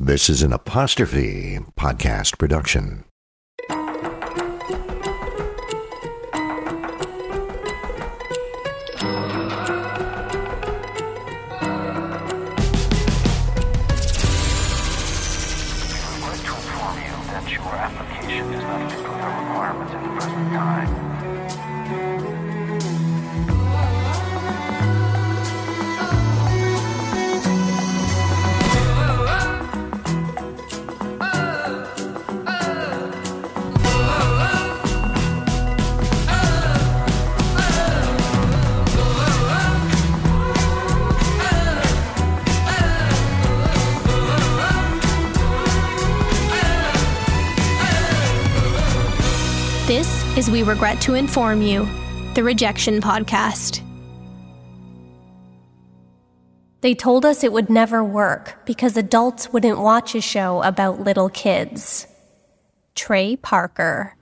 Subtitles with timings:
[0.00, 3.07] This is an apostrophe podcast production.
[49.88, 51.88] This is We Regret to Inform You,
[52.34, 53.80] the Rejection Podcast.
[56.82, 61.30] They told us it would never work because adults wouldn't watch a show about little
[61.30, 62.06] kids.
[62.94, 64.14] Trey Parker.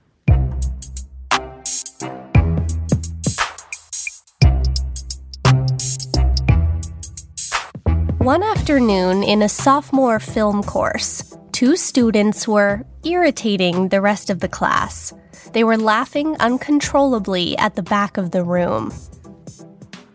[8.19, 14.47] One afternoon in a sophomore film course, two students were irritating the rest of the
[14.47, 15.13] class.
[15.53, 18.93] They were laughing uncontrollably at the back of the room.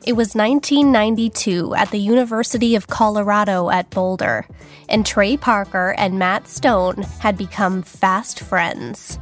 [0.04, 4.46] It was 1992 at the University of Colorado at Boulder,
[4.88, 9.16] and Trey Parker and Matt Stone had become fast friends.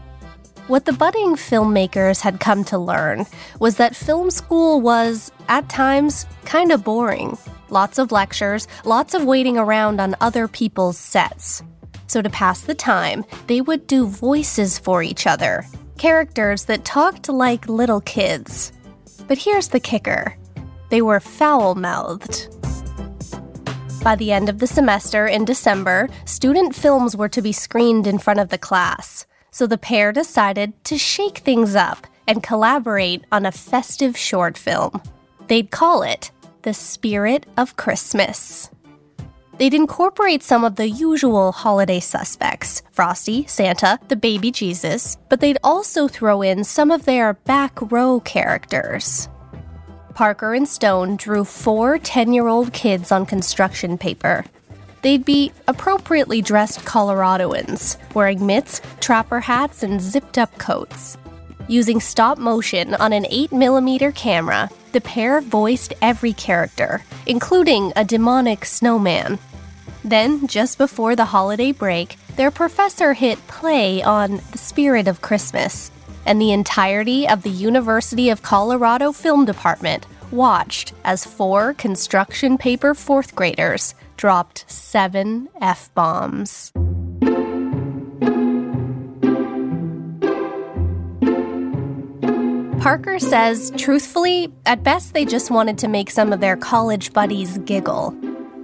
[0.69, 3.26] What the budding filmmakers had come to learn
[3.59, 7.37] was that film school was, at times, kind of boring.
[7.69, 11.62] Lots of lectures, lots of waiting around on other people's sets.
[12.06, 15.66] So, to pass the time, they would do voices for each other
[16.00, 18.72] characters that talked like little kids.
[19.28, 20.34] But here's the kicker
[20.88, 22.49] they were foul mouthed.
[24.03, 28.19] By the end of the semester in December, student films were to be screened in
[28.19, 29.27] front of the class.
[29.50, 35.03] So the pair decided to shake things up and collaborate on a festive short film.
[35.49, 36.31] They'd call it
[36.62, 38.71] The Spirit of Christmas.
[39.60, 45.58] They'd incorporate some of the usual holiday suspects Frosty, Santa, the baby Jesus, but they'd
[45.62, 49.29] also throw in some of their back row characters.
[50.14, 54.46] Parker and Stone drew four 10 year old kids on construction paper.
[55.02, 61.19] They'd be appropriately dressed Coloradoans, wearing mitts, trapper hats, and zipped up coats.
[61.69, 68.64] Using stop motion on an 8mm camera, the pair voiced every character, including a demonic
[68.64, 69.38] snowman.
[70.05, 75.91] Then, just before the holiday break, their professor hit play on The Spirit of Christmas,
[76.25, 82.94] and the entirety of the University of Colorado Film Department watched as four construction paper
[82.94, 86.73] fourth graders dropped seven F bombs.
[92.81, 97.58] Parker says, truthfully, at best they just wanted to make some of their college buddies
[97.58, 98.17] giggle.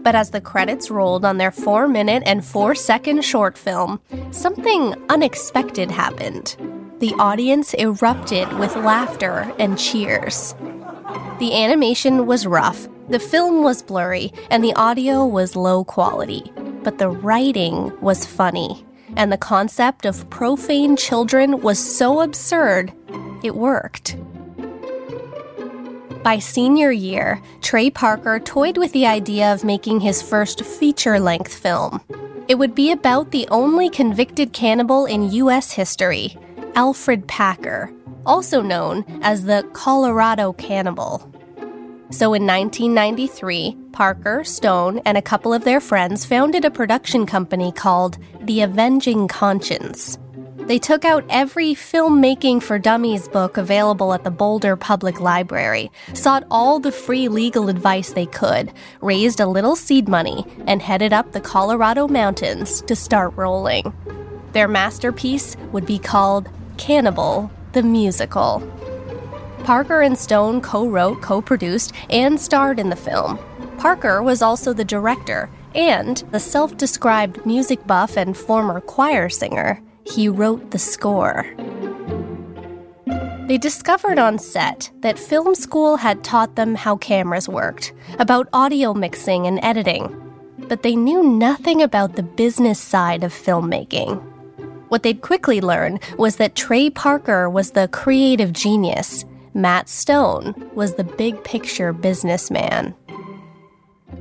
[0.06, 4.00] But as the credits rolled on their four minute and four second short film,
[4.30, 6.56] something unexpected happened.
[7.00, 10.54] The audience erupted with laughter and cheers.
[11.40, 16.52] The animation was rough, the film was blurry, and the audio was low quality.
[16.84, 18.86] But the writing was funny,
[19.16, 22.92] and the concept of profane children was so absurd
[23.42, 24.16] it worked.
[26.26, 31.54] By senior year, Trey Parker toyed with the idea of making his first feature length
[31.54, 32.00] film.
[32.48, 35.70] It would be about the only convicted cannibal in U.S.
[35.70, 36.36] history,
[36.74, 37.92] Alfred Packer,
[38.26, 41.18] also known as the Colorado Cannibal.
[42.10, 47.70] So in 1993, Parker, Stone, and a couple of their friends founded a production company
[47.70, 50.18] called The Avenging Conscience.
[50.66, 56.44] They took out every Filmmaking for Dummies book available at the Boulder Public Library, sought
[56.50, 61.30] all the free legal advice they could, raised a little seed money, and headed up
[61.30, 63.94] the Colorado mountains to start rolling.
[64.54, 66.48] Their masterpiece would be called
[66.78, 68.60] Cannibal the Musical.
[69.62, 73.38] Parker and Stone co wrote, co produced, and starred in the film.
[73.78, 79.80] Parker was also the director and the self described music buff and former choir singer
[80.08, 81.46] he wrote the score.
[83.46, 88.92] They discovered on set that film school had taught them how cameras worked, about audio
[88.92, 90.14] mixing and editing,
[90.68, 94.20] but they knew nothing about the business side of filmmaking.
[94.88, 99.24] What they'd quickly learn was that Trey Parker was the creative genius,
[99.54, 102.94] Matt Stone was the big picture businessman.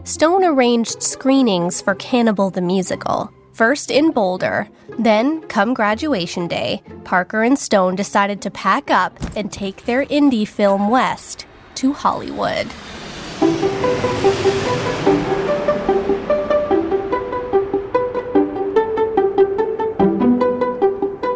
[0.04, 4.68] Stone arranged screenings for Cannibal the Musical, First in Boulder,
[5.00, 10.46] then, come graduation day, Parker and Stone decided to pack up and take their indie
[10.46, 12.68] film west to Hollywood.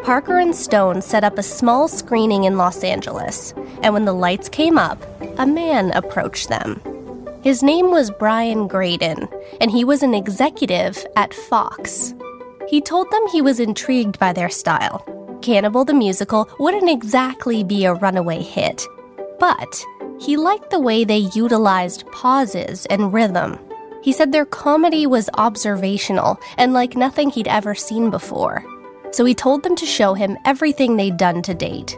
[0.04, 4.50] Parker and Stone set up a small screening in Los Angeles, and when the lights
[4.50, 5.02] came up,
[5.40, 6.82] a man approached them.
[7.42, 9.28] His name was Brian Graden,
[9.62, 12.14] and he was an executive at Fox.
[12.68, 15.06] He told them he was intrigued by their style.
[15.42, 18.86] Cannibal the Musical wouldn't exactly be a runaway hit,
[19.40, 19.84] but
[20.20, 23.58] he liked the way they utilized pauses and rhythm.
[24.02, 28.66] He said their comedy was observational and like nothing he'd ever seen before.
[29.12, 31.98] So he told them to show him everything they'd done to date.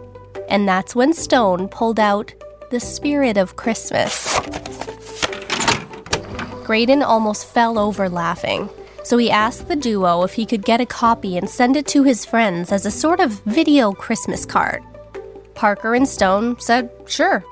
[0.49, 2.31] And that's when Stone pulled out
[2.69, 4.39] The Spirit of Christmas.
[6.71, 8.69] Graden almost fell over laughing,
[9.03, 12.03] so he asked the duo if he could get a copy and send it to
[12.03, 14.81] his friends as a sort of video Christmas card.
[15.53, 17.43] Parker and Stone said, sure.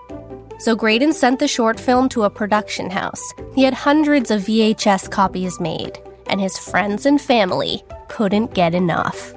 [0.59, 3.33] So Graden sent the short film to a production house.
[3.55, 9.33] He had hundreds of VHS copies made, and his friends and family couldn't get enough.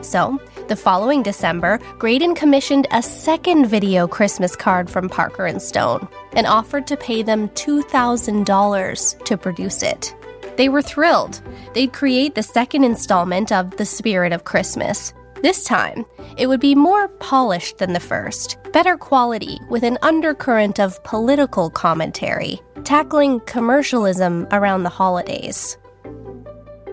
[0.00, 6.06] So, the following December, Graden commissioned a second video Christmas card from Parker and Stone
[6.32, 10.14] and offered to pay them $2,000 to produce it.
[10.56, 11.40] They were thrilled.
[11.72, 15.14] They'd create the second installment of The Spirit of Christmas.
[15.42, 16.04] This time,
[16.36, 21.70] it would be more polished than the first, better quality, with an undercurrent of political
[21.70, 25.78] commentary, tackling commercialism around the holidays.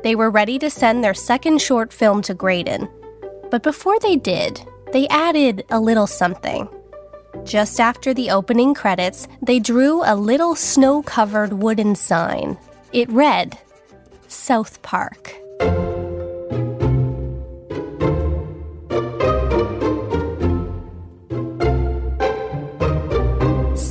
[0.04, 2.88] They were ready to send their second short film to Graden,
[3.56, 4.60] but before they did,
[4.92, 6.68] they added a little something.
[7.46, 12.58] Just after the opening credits, they drew a little snow covered wooden sign.
[12.92, 13.58] It read,
[14.28, 15.34] South Park.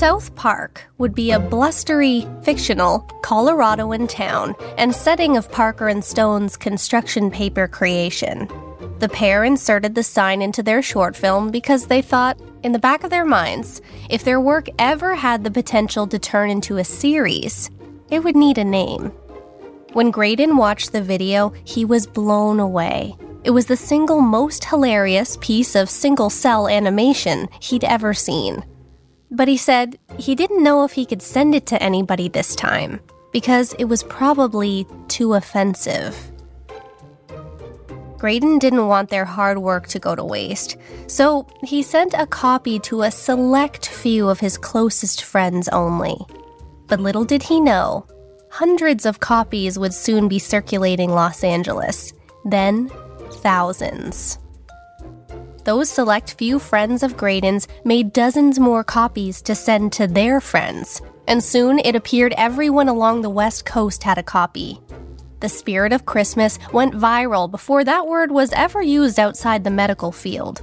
[0.04, 6.58] South Park would be a blustery, fictional Coloradoan town and setting of Parker and Stone's
[6.58, 8.46] construction paper creation.
[8.98, 13.02] The pair inserted the sign into their short film because they thought, in the back
[13.02, 13.80] of their minds,
[14.10, 17.70] if their work ever had the potential to turn into a series,
[18.10, 19.10] it would need a name.
[19.94, 23.16] When Graden watched the video, he was blown away.
[23.42, 28.62] It was the single most hilarious piece of single cell animation he'd ever seen.
[29.34, 33.00] But he said he didn't know if he could send it to anybody this time
[33.32, 36.30] because it was probably too offensive.
[38.16, 40.76] Graden didn't want their hard work to go to waste,
[41.08, 46.16] so he sent a copy to a select few of his closest friends only.
[46.86, 48.06] But little did he know,
[48.50, 52.12] hundreds of copies would soon be circulating Los Angeles,
[52.44, 52.88] then
[53.42, 54.38] thousands.
[55.64, 61.00] Those select few friends of Graden's made dozens more copies to send to their friends,
[61.26, 64.78] and soon it appeared everyone along the West Coast had a copy.
[65.40, 70.12] The Spirit of Christmas went viral before that word was ever used outside the medical
[70.12, 70.62] field.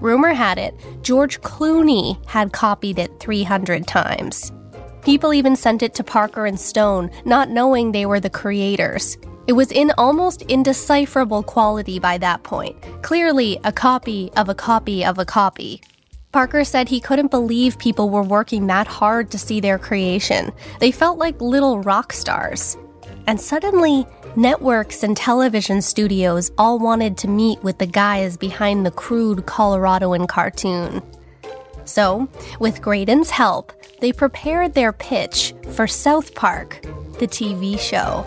[0.00, 4.52] Rumor had it, George Clooney had copied it 300 times.
[5.02, 9.16] People even sent it to Parker and Stone, not knowing they were the creators.
[9.48, 15.02] It was in almost indecipherable quality by that point, clearly a copy of a copy
[15.02, 15.80] of a copy.
[16.32, 20.52] Parker said he couldn't believe people were working that hard to see their creation.
[20.80, 22.76] They felt like little rock stars.
[23.26, 28.90] And suddenly, networks and television studios all wanted to meet with the guys behind the
[28.90, 31.00] crude Coloradoan cartoon.
[31.86, 32.28] So,
[32.60, 36.82] with Graden's help, they prepared their pitch for South Park,
[37.18, 38.26] the TV show.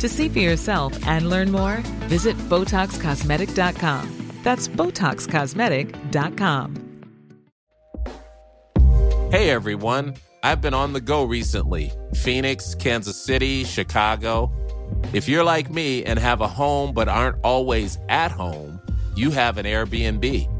[0.00, 1.76] To see for yourself and learn more,
[2.08, 4.32] visit BotoxCosmetic.com.
[4.42, 6.86] That's BotoxCosmetic.com.
[9.30, 14.50] Hey everyone, I've been on the go recently Phoenix, Kansas City, Chicago.
[15.12, 18.80] If you're like me and have a home but aren't always at home,
[19.14, 20.59] you have an Airbnb.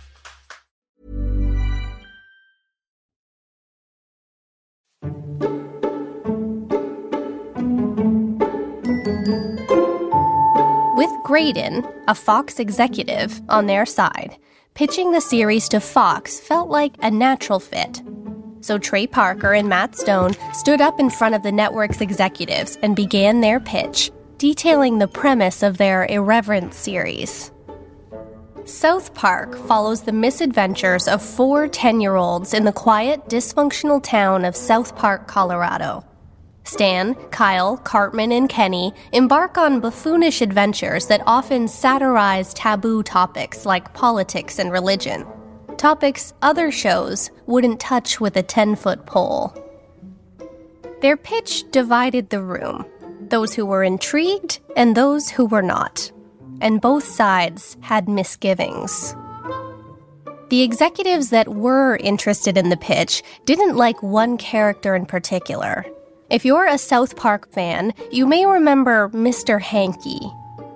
[11.31, 14.35] Graden, a Fox executive, on their side,
[14.73, 18.01] pitching the series to Fox felt like a natural fit.
[18.59, 22.97] So Trey Parker and Matt Stone stood up in front of the network's executives and
[22.97, 27.49] began their pitch, detailing the premise of their irreverent series.
[28.65, 34.43] South Park follows the misadventures of four 10 year olds in the quiet, dysfunctional town
[34.43, 36.03] of South Park, Colorado.
[36.63, 43.93] Stan, Kyle, Cartman, and Kenny embark on buffoonish adventures that often satirize taboo topics like
[43.93, 45.25] politics and religion.
[45.77, 49.55] Topics other shows wouldn't touch with a 10 foot pole.
[51.01, 52.85] Their pitch divided the room
[53.31, 56.11] those who were intrigued and those who were not.
[56.59, 59.15] And both sides had misgivings.
[60.49, 65.85] The executives that were interested in the pitch didn't like one character in particular.
[66.31, 69.59] If you're a South Park fan, you may remember Mr.
[69.59, 70.31] Hankey.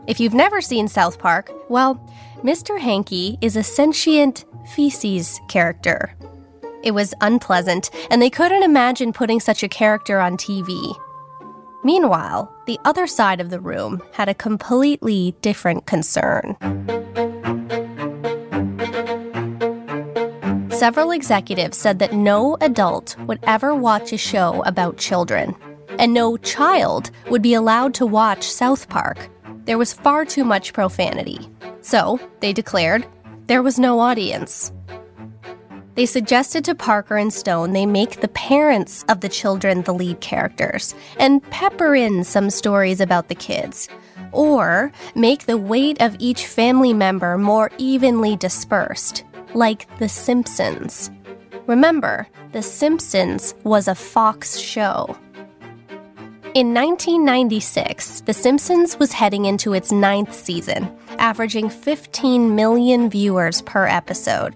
[0.05, 1.95] If you've never seen South Park, well,
[2.43, 2.77] Mr.
[2.77, 4.43] Hanky is a sentient
[4.73, 6.13] feces character.
[6.83, 10.93] It was unpleasant, and they couldn't imagine putting such a character on TV.
[11.85, 16.57] Meanwhile, the other side of the room had a completely different concern.
[20.75, 25.55] Several executives said that no adult would ever watch a show about children,
[25.99, 29.29] and no child would be allowed to watch South Park.
[29.63, 31.49] There was far too much profanity.
[31.81, 33.07] So, they declared,
[33.47, 34.73] there was no audience.
[35.95, 40.19] They suggested to Parker and Stone they make the parents of the children the lead
[40.19, 43.87] characters and pepper in some stories about the kids,
[44.33, 49.23] or make the weight of each family member more evenly dispersed,
[49.55, 51.09] like The Simpsons.
[51.67, 55.17] Remember, The Simpsons was a Fox show.
[56.53, 63.87] In 1996, The Simpsons was heading into its ninth season, averaging 15 million viewers per
[63.87, 64.55] episode.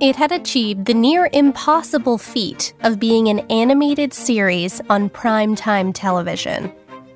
[0.00, 6.72] It had achieved the near impossible feat of being an animated series on primetime television.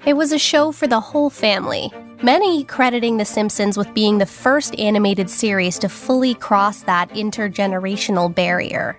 [0.06, 4.26] It was a show for the whole family, many crediting The Simpsons with being the
[4.26, 8.98] first animated series to fully cross that intergenerational barrier.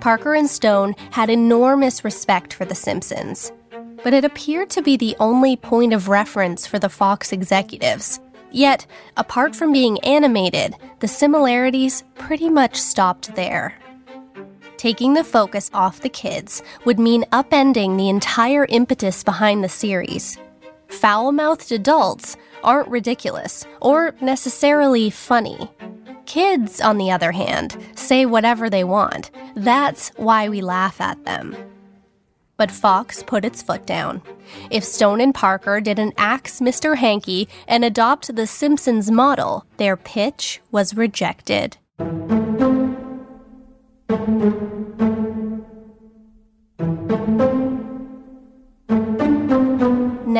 [0.00, 3.52] Parker and Stone had enormous respect for The Simpsons,
[4.02, 8.18] but it appeared to be the only point of reference for the Fox executives.
[8.50, 13.74] Yet, apart from being animated, the similarities pretty much stopped there.
[14.78, 20.38] Taking the focus off the kids would mean upending the entire impetus behind the series.
[20.90, 25.70] Foul mouthed adults aren't ridiculous or necessarily funny.
[26.26, 29.30] Kids, on the other hand, say whatever they want.
[29.56, 31.56] That's why we laugh at them.
[32.56, 34.22] But Fox put its foot down.
[34.70, 36.96] If Stone and Parker didn't axe Mr.
[36.96, 41.78] Hankey and adopt the Simpsons model, their pitch was rejected.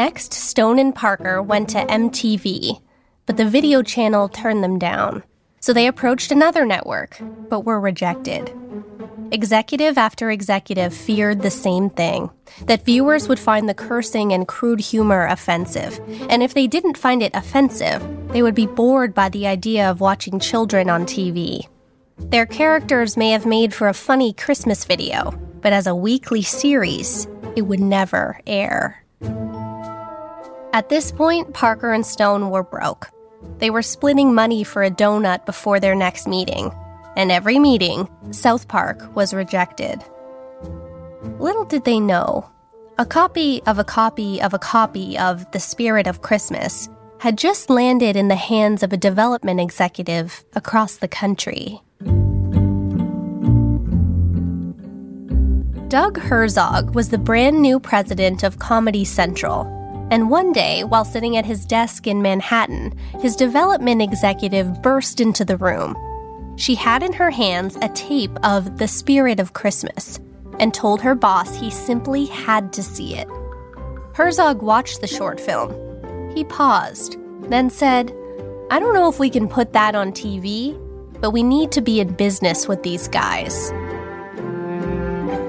[0.00, 2.80] Next, Stone and Parker went to MTV,
[3.26, 5.22] but the video channel turned them down.
[5.60, 8.50] So they approached another network, but were rejected.
[9.30, 12.30] Executive after executive feared the same thing
[12.64, 16.00] that viewers would find the cursing and crude humor offensive.
[16.30, 18.02] And if they didn't find it offensive,
[18.32, 21.68] they would be bored by the idea of watching children on TV.
[22.16, 27.28] Their characters may have made for a funny Christmas video, but as a weekly series,
[27.54, 29.04] it would never air.
[30.72, 33.10] At this point, Parker and Stone were broke.
[33.58, 36.72] They were splitting money for a donut before their next meeting,
[37.16, 40.04] and every meeting, South Park was rejected.
[41.40, 42.48] Little did they know,
[42.98, 47.68] a copy of a copy of a copy of The Spirit of Christmas had just
[47.68, 51.80] landed in the hands of a development executive across the country.
[55.88, 59.79] Doug Herzog was the brand new president of Comedy Central.
[60.10, 65.44] And one day, while sitting at his desk in Manhattan, his development executive burst into
[65.44, 65.96] the room
[66.60, 70.20] she had in her hands a tape of The Spirit of Christmas
[70.58, 73.26] and told her boss he simply had to see it.
[74.14, 75.72] Herzog watched the short film.
[76.34, 77.16] He paused,
[77.48, 78.14] then said,
[78.70, 80.78] I don't know if we can put that on TV,
[81.20, 83.70] but we need to be in business with these guys.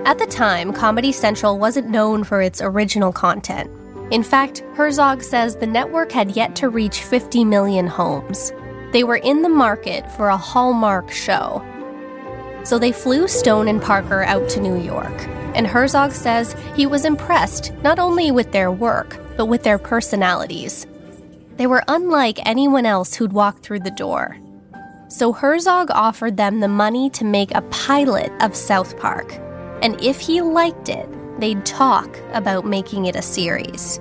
[0.06, 3.70] At the time, Comedy Central wasn't known for its original content.
[4.12, 8.52] In fact, Herzog says the network had yet to reach 50 million homes.
[8.92, 11.66] They were in the market for a Hallmark show.
[12.64, 15.28] So they flew Stone and Parker out to New York.
[15.56, 20.86] And Herzog says he was impressed not only with their work, but with their personalities.
[21.56, 24.38] They were unlike anyone else who'd walked through the door.
[25.08, 29.34] So Herzog offered them the money to make a pilot of South Park.
[29.82, 31.08] And if he liked it,
[31.42, 34.00] they'd talk about making it a series.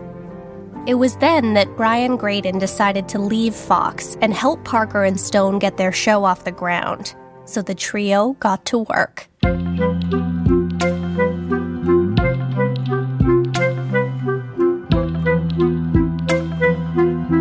[0.86, 5.58] It was then that Brian Graden decided to leave Fox and help Parker and Stone
[5.58, 7.14] get their show off the ground.
[7.44, 9.28] So the trio got to work.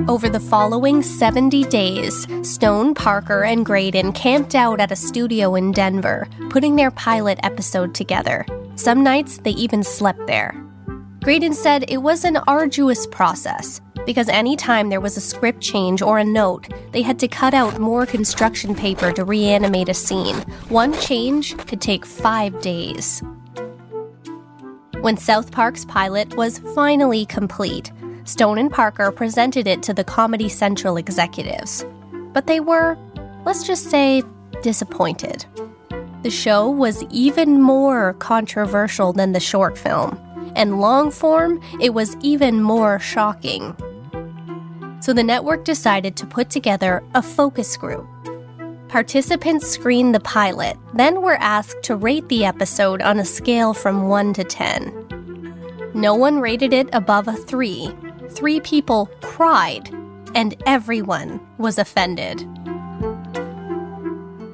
[0.10, 5.72] Over the following 70 days, Stone, Parker, and Graden camped out at a studio in
[5.72, 8.46] Denver, putting their pilot episode together.
[8.80, 10.56] Some nights, they even slept there.
[11.22, 16.18] Graden said it was an arduous process because anytime there was a script change or
[16.18, 20.38] a note, they had to cut out more construction paper to reanimate a scene.
[20.70, 23.22] One change could take five days.
[25.02, 27.92] When South Park's pilot was finally complete,
[28.24, 31.86] Stone and Parker presented it to the Comedy Central executives.
[32.32, 32.98] But they were,
[33.44, 34.24] let's just say,
[34.62, 35.46] disappointed.
[36.24, 40.20] The show was even more controversial than the short film
[40.56, 43.76] and long form, it was even more shocking.
[45.02, 48.08] So the network decided to put together a focus group.
[48.90, 54.10] Participants screened the pilot, then were asked to rate the episode on a scale from
[54.10, 55.92] 1 to 10.
[55.94, 57.96] No one rated it above a 3.
[58.32, 59.90] Three people cried,
[60.36, 62.46] and everyone was offended.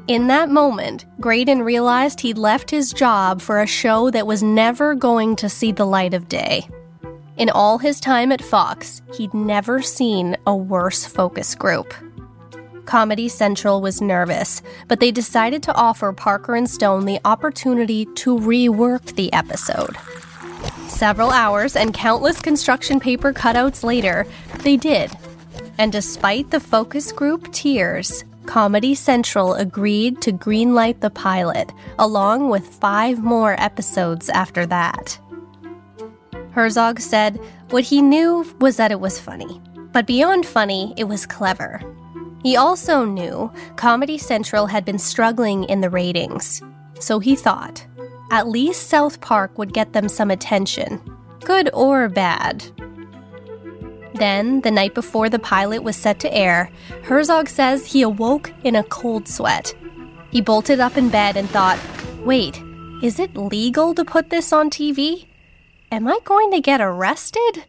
[0.07, 4.93] In that moment, Graden realized he'd left his job for a show that was never
[4.93, 6.69] going to see the light of day.
[7.37, 11.91] In all his time at Fox, he'd never seen a worse focus group.
[12.85, 18.37] Comedy Central was nervous, but they decided to offer Parker and Stone the opportunity to
[18.37, 19.97] rework the episode.
[20.87, 24.27] Several hours and countless construction paper cutouts later,
[24.59, 25.11] they did.
[25.79, 32.67] And despite the focus group tears, Comedy Central agreed to greenlight the pilot, along with
[32.67, 35.19] five more episodes after that.
[36.51, 41.25] Herzog said what he knew was that it was funny, but beyond funny, it was
[41.25, 41.81] clever.
[42.43, 46.61] He also knew Comedy Central had been struggling in the ratings,
[46.99, 47.85] so he thought
[48.31, 51.01] at least South Park would get them some attention,
[51.41, 52.63] good or bad.
[54.15, 56.71] Then, the night before the pilot was set to air,
[57.03, 59.75] Herzog says he awoke in a cold sweat.
[60.31, 61.77] He bolted up in bed and thought,
[62.23, 62.61] wait,
[63.03, 65.25] is it legal to put this on TV?
[65.91, 67.65] Am I going to get arrested?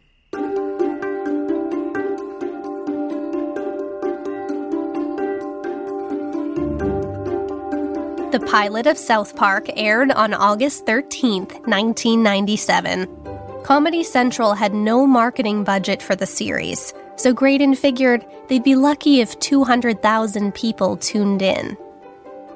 [8.31, 13.26] The pilot of South Park aired on August 13th, 1997.
[13.67, 19.19] Comedy Central had no marketing budget for the series, so Graden figured they'd be lucky
[19.19, 21.75] if 200,000 people tuned in.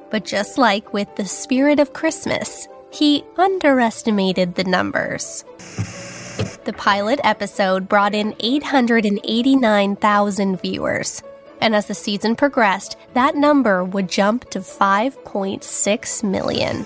[0.10, 5.44] But just like with the spirit of Christmas, he underestimated the numbers.
[6.64, 11.22] The pilot episode brought in 889,000 viewers,
[11.60, 16.86] and as the season progressed, that number would jump to 5.6 million.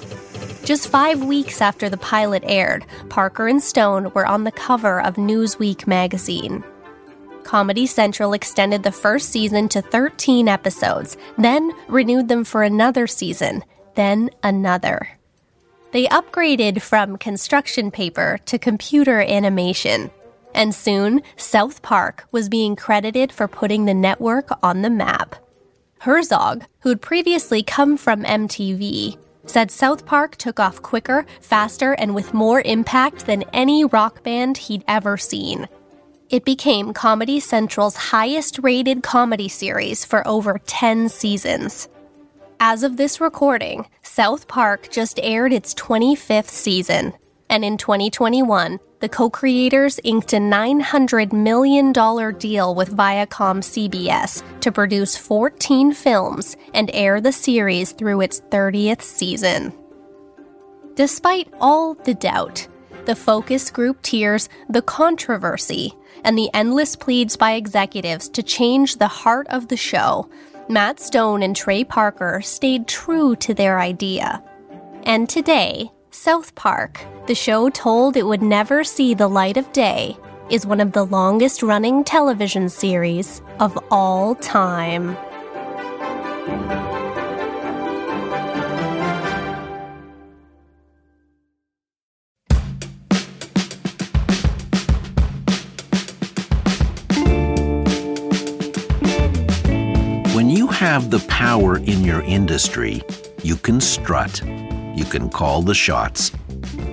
[0.66, 5.14] Just five weeks after the pilot aired, Parker and Stone were on the cover of
[5.14, 6.64] Newsweek magazine.
[7.44, 13.64] Comedy Central extended the first season to 13 episodes, then renewed them for another season,
[13.94, 15.08] then another.
[15.92, 20.10] They upgraded from construction paper to computer animation.
[20.56, 25.36] And soon, South Park was being credited for putting the network on the map.
[26.00, 32.34] Herzog, who'd previously come from MTV, said South Park took off quicker, faster, and with
[32.34, 35.68] more impact than any rock band he'd ever seen.
[36.30, 41.88] It became Comedy Central's highest rated comedy series for over 10 seasons.
[42.60, 47.14] As of this recording, South Park just aired its 25th season,
[47.50, 54.72] and in 2021, the co creators inked a $900 million deal with Viacom CBS to
[54.72, 59.72] produce 14 films and air the series through its 30th season.
[60.96, 62.68] Despite all the doubt,
[63.06, 69.08] the focus group tears, the controversy, and the endless pleads by executives to change the
[69.08, 70.28] heart of the show,
[70.68, 74.42] Matt Stone and Trey Parker stayed true to their idea.
[75.04, 80.18] And today, South Park, the show told it would never see the light of day,
[80.50, 85.16] is one of the longest running television series of all time.
[100.34, 103.04] When you have the power in your industry,
[103.44, 104.42] you can strut.
[104.96, 106.30] You can call the shots.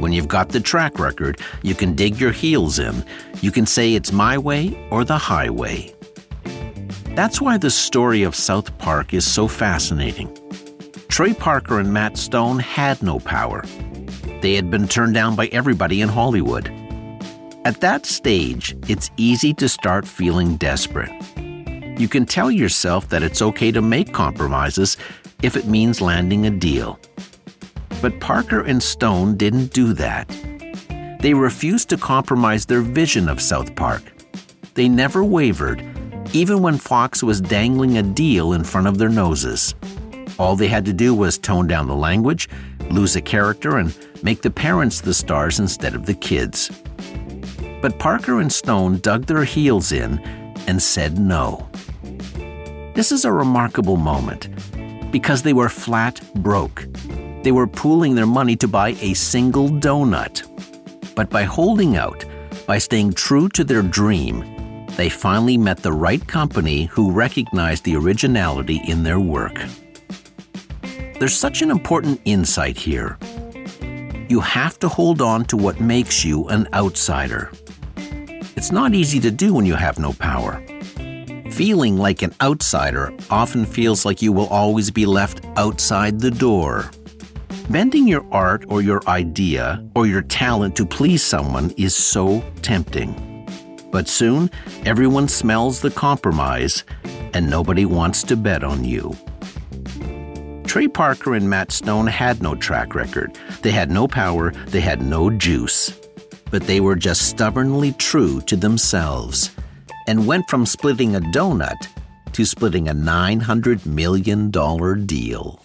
[0.00, 3.04] When you've got the track record, you can dig your heels in.
[3.40, 5.94] You can say it's my way or the highway.
[7.14, 10.36] That's why the story of South Park is so fascinating.
[11.08, 13.64] Trey Parker and Matt Stone had no power.
[14.40, 16.66] They had been turned down by everybody in Hollywood.
[17.64, 21.12] At that stage, it's easy to start feeling desperate.
[22.00, 24.96] You can tell yourself that it's okay to make compromises
[25.42, 26.98] if it means landing a deal.
[28.02, 30.28] But Parker and Stone didn't do that.
[31.20, 34.02] They refused to compromise their vision of South Park.
[34.74, 35.86] They never wavered,
[36.32, 39.76] even when Fox was dangling a deal in front of their noses.
[40.36, 42.48] All they had to do was tone down the language,
[42.90, 46.72] lose a character, and make the parents the stars instead of the kids.
[47.80, 50.18] But Parker and Stone dug their heels in
[50.66, 51.68] and said no.
[52.94, 54.48] This is a remarkable moment
[55.12, 56.86] because they were flat broke.
[57.42, 60.46] They were pooling their money to buy a single donut.
[61.14, 62.24] But by holding out,
[62.66, 67.96] by staying true to their dream, they finally met the right company who recognized the
[67.96, 69.60] originality in their work.
[71.18, 73.18] There's such an important insight here.
[74.28, 77.50] You have to hold on to what makes you an outsider.
[78.56, 80.62] It's not easy to do when you have no power.
[81.50, 86.90] Feeling like an outsider often feels like you will always be left outside the door.
[87.72, 93.48] Bending your art or your idea or your talent to please someone is so tempting.
[93.90, 94.50] But soon,
[94.84, 96.84] everyone smells the compromise
[97.32, 99.16] and nobody wants to bet on you.
[100.64, 103.38] Trey Parker and Matt Stone had no track record.
[103.62, 105.98] They had no power, they had no juice.
[106.50, 109.50] But they were just stubbornly true to themselves
[110.06, 111.88] and went from splitting a donut
[112.34, 114.50] to splitting a $900 million
[115.06, 115.62] deal.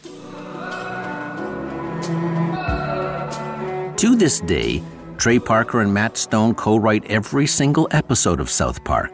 [3.98, 4.84] To this day,
[5.18, 9.12] Trey Parker and Matt Stone co write every single episode of South Park.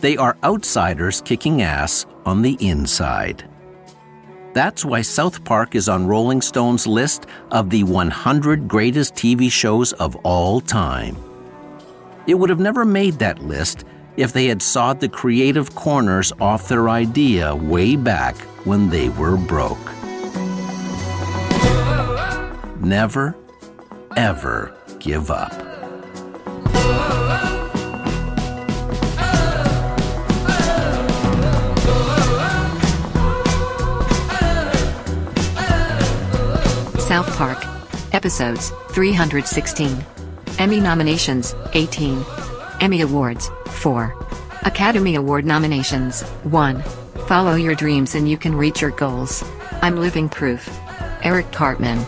[0.00, 3.48] They are outsiders kicking ass on the inside.
[4.54, 9.92] That's why South Park is on Rolling Stone's list of the 100 greatest TV shows
[9.94, 11.16] of all time.
[12.26, 13.84] It would have never made that list
[14.16, 19.36] if they had sawed the creative corners off their idea way back when they were
[19.36, 20.01] broke.
[22.80, 23.36] Never,
[24.16, 25.52] ever give up.
[37.12, 37.58] South Park.
[38.14, 40.04] Episodes 316.
[40.58, 42.24] Emmy nominations 18.
[42.80, 44.16] Emmy Awards 4.
[44.62, 46.82] Academy Award nominations 1.
[47.26, 49.44] Follow your dreams and you can reach your goals.
[49.82, 50.68] I'm living proof.
[51.22, 51.98] Eric Cartman.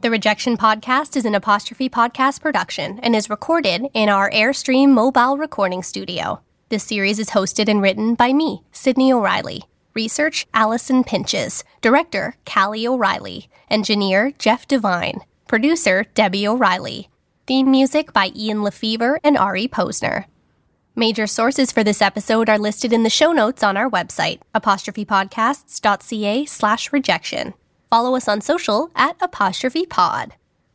[0.00, 5.36] The Rejection Podcast is an apostrophe podcast production and is recorded in our Airstream mobile
[5.36, 6.40] recording studio.
[6.68, 9.64] This series is hosted and written by me, Sydney O'Reilly.
[9.94, 11.64] Research Allison Pinches.
[11.80, 13.50] Director Callie O'Reilly.
[13.68, 15.20] Engineer Jeff Devine.
[15.48, 17.08] Producer Debbie O'Reilly.
[17.48, 20.26] Theme music by Ian LeFeuvre and Ari Posner.
[20.94, 26.44] Major sources for this episode are listed in the show notes on our website, apostrophepodcasts.ca
[26.44, 27.54] slash rejection.
[27.88, 30.34] Follow us on social at apostrophe pod.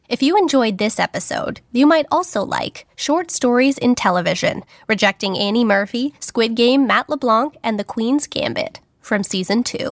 [0.09, 5.63] If you enjoyed this episode, you might also like Short Stories in Television, Rejecting Annie
[5.63, 9.91] Murphy, Squid Game, Matt LeBlanc, and The Queen's Gambit from Season 2.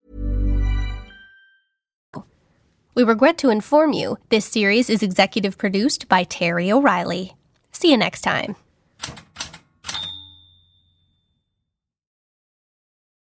[2.93, 7.35] We regret to inform you this series is executive produced by Terry O'Reilly.
[7.71, 8.57] See you next time.